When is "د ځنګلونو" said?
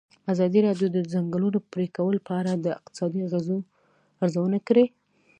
1.01-1.57